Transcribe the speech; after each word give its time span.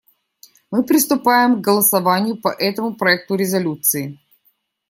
Мы 0.71 0.83
приступаем 0.83 1.57
к 1.57 1.63
голосованию 1.63 2.35
по 2.41 2.47
этому 2.47 2.95
проекту 2.95 3.35
резолюции. 3.35 4.19